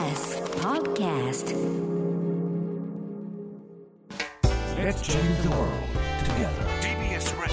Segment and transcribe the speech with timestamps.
[0.00, 1.52] TBS Podcast
[4.78, 5.68] Let's change the world
[6.24, 6.64] together.
[6.80, 7.52] TBS Radio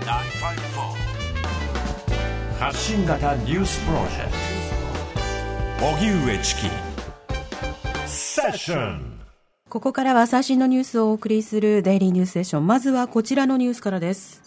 [0.00, 4.30] 905-954発信型ニュースプロジェク
[5.78, 6.70] ト荻上チキ
[8.06, 9.20] セッション
[9.68, 12.66] ここからは最新のニュースをお送りするデイリーニュースセッション。
[12.66, 14.40] まずはこちらのニュースからです。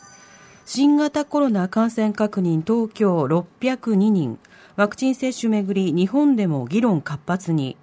[0.65, 4.39] 新型コロナ感染確認東京602人。
[4.75, 7.77] ワクチン接種めぐり日本でも議論活発に。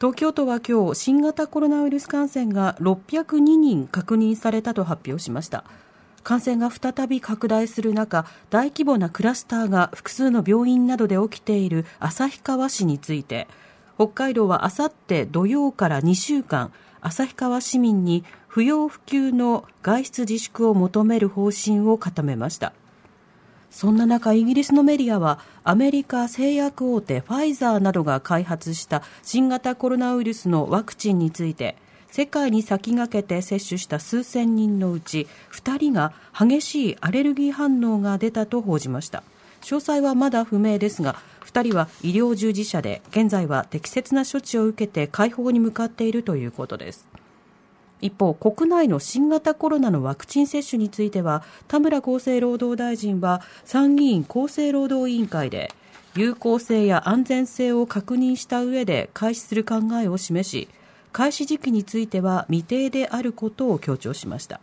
[0.00, 5.62] 東京都は今日新型コロナウイルス感染が602人確認されたと発表しました。
[6.24, 13.46] 感染が再び拡大する中、大規模なクラスターが複数の病院などで起きている旭川市について、
[13.94, 22.72] 北海道はあさって土曜から2週間、旭川市民に不要不急の外出自粛を求める方針を固めました。
[23.78, 31.76] そんな中、イギリスのメディアは、アメリカ製薬大手ファイザーなどが開発した新型コロナウイルスのワクチンについて、
[32.10, 39.22] 世界に先駆けて接種した数千人のうち、2人が激しいアレルギー反応が出たと報じました。
[39.60, 41.14] 詳細はまだ不明ですが、
[41.46, 47.06] 2人は医療従事者で、現在は適切な処置を受けて解放に向かっているということです。
[48.00, 55.72] 一方、国内の新型コロナのワクチン接種については、田村厚生労働大臣は参議院厚生労働委員会で、
[56.14, 60.68] 有効性や安全性を確認した上で開始する考えを示し、
[61.12, 64.60] 開始時期については未定であることを強調しました。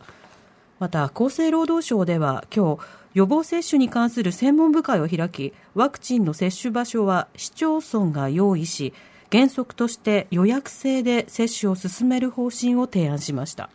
[0.80, 2.82] また、厚生労働省では今日、
[3.14, 8.94] 予防接種に関する専門部会を開き、ワクチンの接種場所は市町村が用意し、
[9.36, 13.70] 原則として予約制で接種を進める方針を提案しました。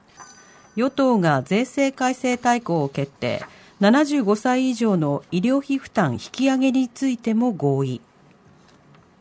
[0.75, 3.45] 与党が税制改正大綱を決定。
[3.83, 8.01] 75歳以上の医療費負担引き上げについても合意。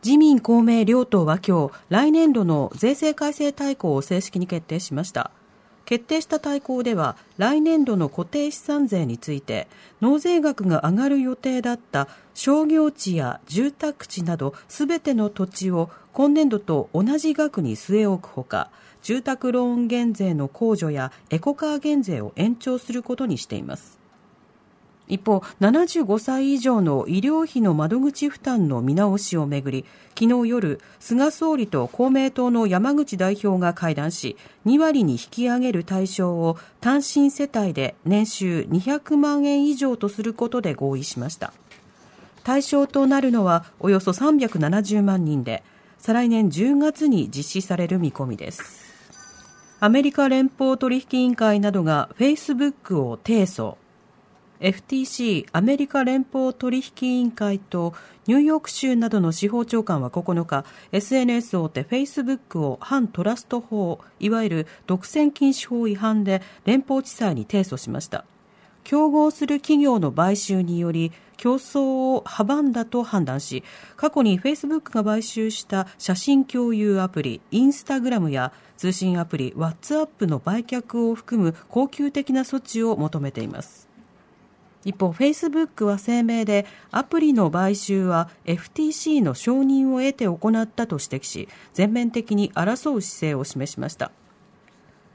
[0.02, 5.30] 自民公明両党は今日、来年度の税制改正大綱を正式に決定しました。
[5.84, 9.66] 決定した大綱では、来年度の固定資産税について、
[10.00, 18.70] 納税額が上がる予定だった商業地や住宅地などすべての土地を今年度と同じ額に据え置くほか、
[19.02, 23.98] 住宅ローン減税の控除やエコカー減税を延長することにしています。
[25.10, 29.84] 一方、75歳以上の医療費の窓口負担の見直しをめぐり、
[30.18, 41.52] 昨日夜、菅総理と公明党の山口代表が会談し、2割に引き上げる対象を単身世帯で年収200万円以上とすることで合意しました。
[42.44, 45.64] 対象となるのはおよそ370万人で、
[45.98, 48.90] 再来年10月に実施される見込みです。
[49.80, 53.79] アメリカ連邦取引委員会などがフェイスブックを提訴。
[54.60, 57.94] FTC= アメリカ連邦取引委員会と
[58.26, 68.24] ニューヨーク州などの司法長官は9日 SNS 大手フェイスブックを反トラスト法いわゆる独占禁止法違反で連邦地裁に提訴しました。
[68.84, 73.62] 競合する企業の買収により競争を阻んだと判断し
[73.96, 83.89] 過去にフェイスブックが買収した写真共有アプリインスタグラムや通信アプリ WhatsApp の売却を含む恒久的な措置を求めています。
[84.84, 94.10] 一方、フェイスブックは声明で、アプリの買収は FTC の承認を得て行ったと指摘し、全面的に争う姿勢を示しました。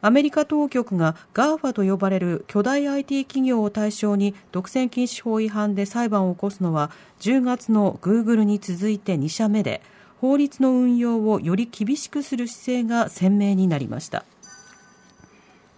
[0.06, 9.81] アメリカ当局が GAFA と呼ばれる巨大 IT 企業を対象に独占禁止法違反で裁判を起こすのは10月の Google に続いて2社目で
[10.22, 14.25] 法律の運用をより厳しくする姿勢が鮮明になりました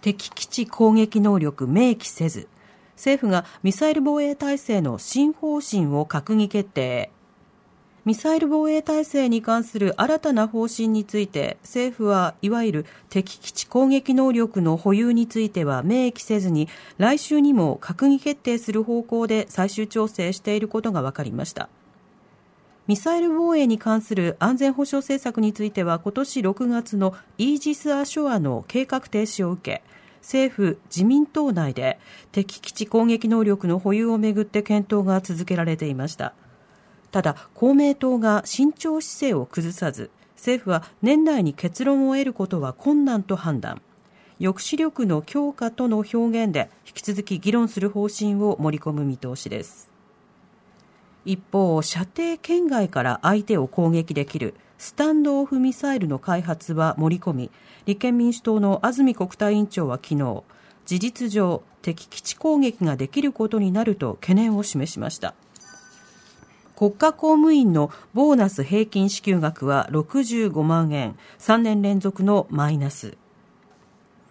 [0.02, 2.48] 敵基地攻撃能力明記せず
[2.98, 7.10] 政府がミサイル防衛体制の新方針を閣議決定。
[8.04, 21.68] ミサイル防衛体制に関する新たな方針について、政府はいわゆる敵基地攻撃能力の保有については明記せずに、来週にも閣議決定する方向で最終調整していることが分かりました。
[22.88, 29.82] ミサイル防衛に関する安全保障政策については今年6月のイージス・アショアの計画停止を受け、
[30.20, 31.98] 政府・自民党内で
[32.32, 36.34] 敵基地攻撃能力の保有をめぐって検討が続けられていました。
[37.10, 43.80] ただ、公明党が慎重姿勢を崩さず、政府は年内に結論を得ることは困難と判断。
[44.40, 49.90] 抑止力の強化との表現で引き続き議論する方針を盛り込む見通しです。
[51.24, 57.50] 一方、射程圏外から相手を攻撃できるスタンドオフミサイルの開発は盛り込み、
[57.84, 60.44] 立憲民主党の安住国対委員長は昨日、
[60.86, 65.34] 事実上、敵基地攻撃ができることになると懸念を示しました。
[66.76, 73.16] 国家公務員のボーナス平均支給額は65万円、3年連続のマイナス。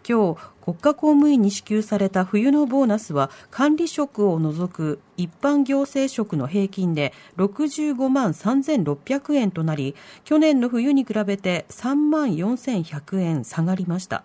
[0.08, 14.24] 今日、国家公務員に支給された冬のボーナスは管理職を除く一般行政職の平均で65万3600円となり、去年の冬に比べて3万4100円下がりました。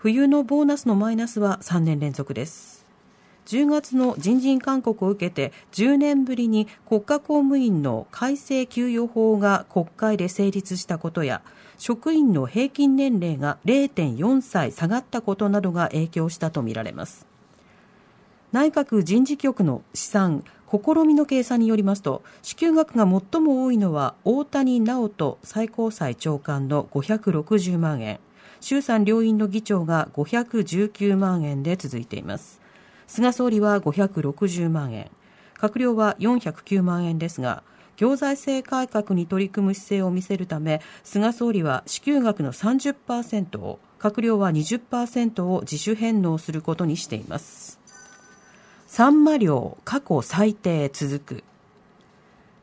[0.00, 2.83] 冬のボーナスのマイナスは3年連続です。
[3.46, 11.42] 10月の人事院勧告を受けて10年ぶりに国家公務員の改正給与法が国会で成立したことや
[11.78, 17.26] 職員の平均年齢が0.4歳下がったことなどが影響したとみられます。
[18.52, 28.20] 内閣人事局の試算試みの計算によりますと支給額が最も多いのは大谷直人最高裁長官の560万円
[28.60, 32.63] 衆参両院の議長が519万円で続いています。
[33.06, 35.10] 菅総理は560万円
[35.58, 37.62] 閣僚は409万円ですが
[37.96, 47.80] 行財政改革に取り組む姿勢を見せるため菅総理は支給額の30%を閣僚は20%を自主返納することにしています。
[48.86, 51.44] サンマ量過去最低続く。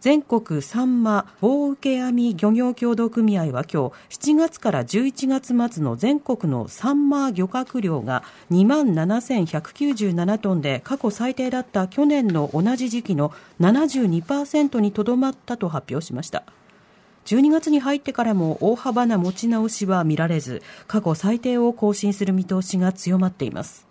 [0.01, 16.45] 全国サンマ棒受け網漁業協同組合は今日7月から11月末の全国のサンマ漁獲量が2万7197トンで過去最低だった去年の同じ時期の72%にとどまったと発表しました。
[17.25, 23.91] 12月に入ってからも大幅な持ち直しは見られず過去最低を更新する見通しが強まっています。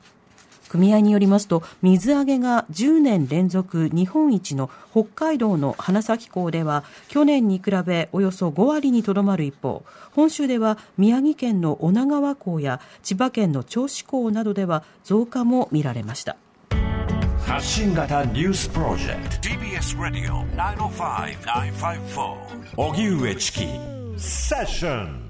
[0.71, 16.37] 組合によりますと水揚げが10年連続日本一の北海道の花咲港では去年に比べおよそ5割にとどまる一方本州では宮城県の女川港や千葉県の銚子港などでは増加も見られました。
[17.47, 22.37] 発信型ニュースプロジェクト TBS ラディオ905-954
[22.77, 23.67] おぎゅうえちき
[24.17, 25.30] セッション